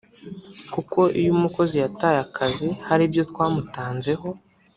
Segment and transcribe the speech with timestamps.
[0.73, 4.27] Kuko iyo umukozi yataye akazi hari ibyo twamutanzeho